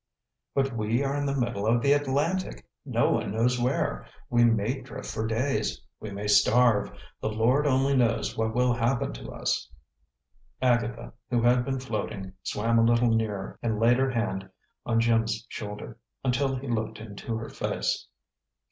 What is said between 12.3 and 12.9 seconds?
swam a